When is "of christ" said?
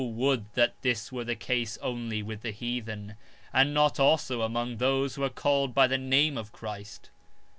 6.39-7.11